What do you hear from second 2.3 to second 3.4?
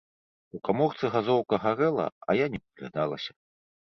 а я не прыглядалася.